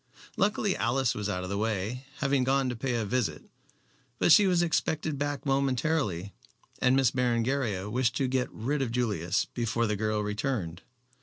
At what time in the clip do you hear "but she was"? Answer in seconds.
4.17-4.63